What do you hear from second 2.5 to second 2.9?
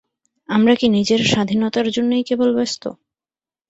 ব্যস্ত?